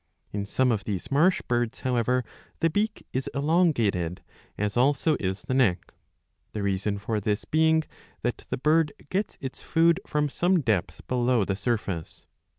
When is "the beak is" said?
2.57-3.29